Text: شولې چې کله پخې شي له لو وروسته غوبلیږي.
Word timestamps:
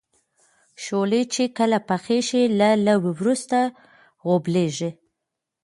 شولې 0.83 1.21
چې 1.33 1.43
کله 1.57 1.77
پخې 1.89 2.19
شي 2.29 2.43
له 2.59 2.69
لو 2.85 2.97
وروسته 3.19 3.59
غوبلیږي. 4.25 4.89